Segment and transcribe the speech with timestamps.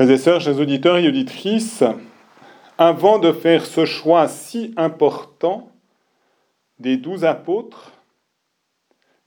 [0.00, 1.84] Frères et sœurs, chers auditeurs et auditrices,
[2.78, 5.70] avant de faire ce choix si important
[6.78, 7.92] des douze apôtres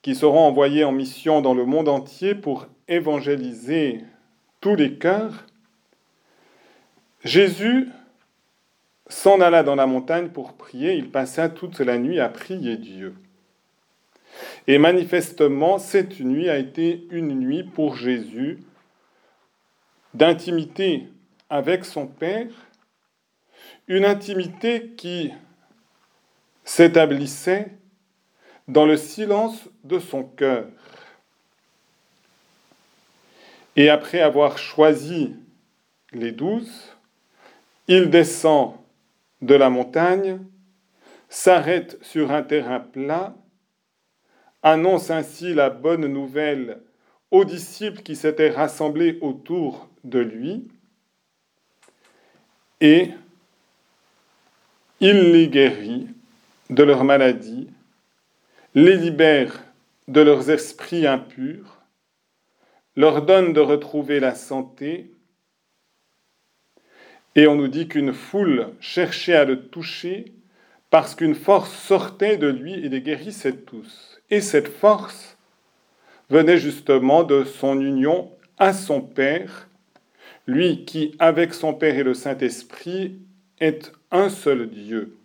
[0.00, 4.00] qui seront envoyés en mission dans le monde entier pour évangéliser
[4.62, 5.44] tous les cœurs,
[7.22, 7.90] Jésus
[9.08, 13.14] s'en alla dans la montagne pour prier, il passa toute la nuit à prier Dieu.
[14.66, 18.60] Et manifestement, cette nuit a été une nuit pour Jésus
[20.14, 21.08] d'intimité
[21.48, 22.50] avec son Père,
[23.88, 25.32] une intimité qui
[26.64, 27.72] s'établissait
[28.68, 30.66] dans le silence de son cœur.
[33.76, 35.34] Et après avoir choisi
[36.12, 36.94] les douze,
[37.88, 38.74] il descend
[39.40, 40.40] de la montagne,
[41.28, 43.34] s'arrête sur un terrain plat,
[44.62, 46.82] annonce ainsi la bonne nouvelle
[47.30, 50.68] aux disciples qui s'étaient rassemblés autour de lui,
[52.80, 53.10] et
[55.00, 56.08] il les guérit
[56.70, 57.68] de leur maladie,
[58.74, 59.62] les libère
[60.08, 61.82] de leurs esprits impurs,
[62.96, 65.12] leur donne de retrouver la santé,
[67.34, 70.32] et on nous dit qu'une foule cherchait à le toucher
[70.90, 74.20] parce qu'une force sortait de lui et les guérissait tous.
[74.28, 75.38] Et cette force
[76.28, 79.68] venait justement de son union à son Père,
[80.46, 83.18] lui qui, avec son Père et le Saint-Esprit,
[83.60, 85.16] est un seul Dieu.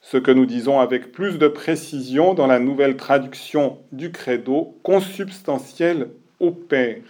[0.00, 6.10] Ce que nous disons avec plus de précision dans la nouvelle traduction du credo, consubstantiel
[6.40, 7.02] au Père.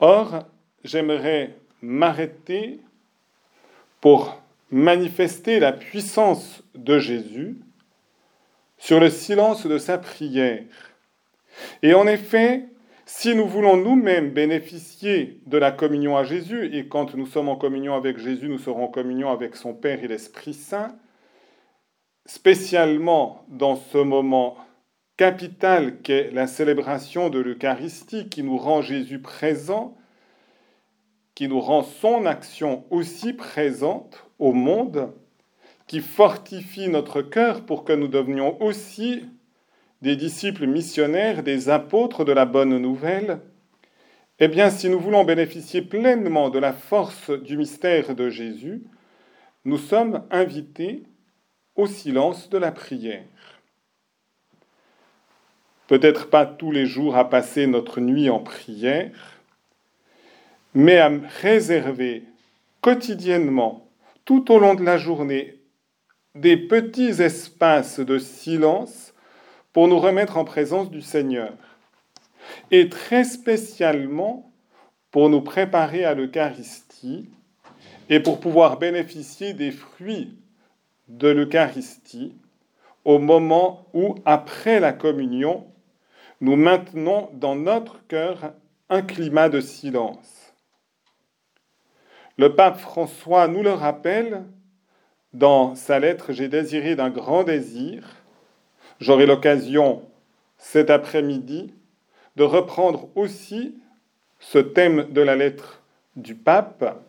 [0.00, 0.44] Or,
[0.84, 2.80] j'aimerais m'arrêter
[4.00, 7.56] pour manifester la puissance de Jésus
[8.78, 10.64] sur le silence de sa prière.
[11.82, 12.66] Et en effet,
[13.08, 17.54] si nous voulons nous-mêmes bénéficier de la communion à Jésus, et quand nous sommes en
[17.54, 20.98] communion avec Jésus, nous serons en communion avec son Père et l'Esprit Saint,
[22.26, 24.56] spécialement dans ce moment
[25.16, 29.96] capital qu'est la célébration de l'Eucharistie qui nous rend Jésus présent,
[31.36, 35.12] qui nous rend son action aussi présente au monde,
[35.86, 39.22] qui fortifie notre cœur pour que nous devenions aussi
[40.02, 43.40] des disciples missionnaires, des apôtres de la bonne nouvelle,
[44.38, 48.82] eh bien, si nous voulons bénéficier pleinement de la force du mystère de Jésus,
[49.64, 51.04] nous sommes invités
[51.74, 53.24] au silence de la prière.
[55.86, 59.40] Peut-être pas tous les jours à passer notre nuit en prière,
[60.74, 62.24] mais à réserver
[62.82, 63.88] quotidiennement,
[64.24, 65.60] tout au long de la journée,
[66.34, 69.05] des petits espaces de silence
[69.76, 71.52] pour nous remettre en présence du Seigneur.
[72.70, 74.50] Et très spécialement
[75.10, 77.28] pour nous préparer à l'Eucharistie
[78.08, 80.32] et pour pouvoir bénéficier des fruits
[81.08, 82.34] de l'Eucharistie
[83.04, 85.66] au moment où, après la communion,
[86.40, 88.54] nous maintenons dans notre cœur
[88.88, 90.54] un climat de silence.
[92.38, 94.42] Le pape François nous le rappelle
[95.34, 98.22] dans sa lettre J'ai désiré d'un grand désir.
[99.00, 100.02] J'aurai l'occasion
[100.58, 101.72] cet après-midi
[102.36, 103.74] de reprendre aussi
[104.40, 105.82] ce thème de la lettre
[106.16, 107.02] du pape.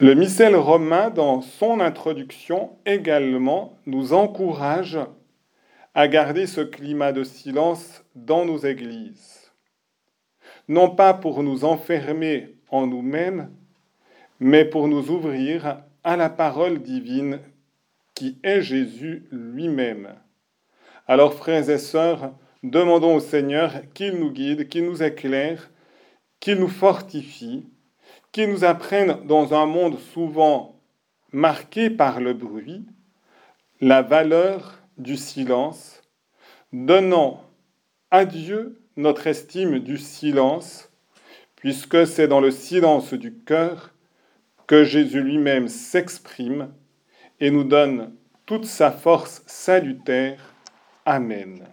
[0.00, 4.98] Le missel romain, dans son introduction, également nous encourage
[5.94, 9.52] à garder ce climat de silence dans nos églises.
[10.66, 13.50] Non pas pour nous enfermer en nous-mêmes,
[14.40, 17.38] mais pour nous ouvrir à la parole divine
[18.14, 20.14] qui est Jésus lui-même.
[21.06, 22.32] Alors, frères et sœurs,
[22.62, 25.70] demandons au Seigneur qu'il nous guide, qu'il nous éclaire,
[26.40, 27.66] qu'il nous fortifie,
[28.32, 30.80] qu'il nous apprenne dans un monde souvent
[31.32, 32.86] marqué par le bruit,
[33.80, 36.02] la valeur du silence,
[36.72, 37.44] donnant
[38.10, 40.90] à Dieu notre estime du silence,
[41.56, 43.92] puisque c'est dans le silence du cœur
[44.66, 46.72] que Jésus lui-même s'exprime
[47.40, 48.12] et nous donne
[48.46, 50.38] toute sa force salutaire.
[51.06, 51.64] Amen.